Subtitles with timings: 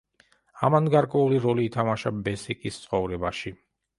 [0.67, 3.57] ამან გარკვეული როლი ითამაშა ბესიკის ცხოვრებაში.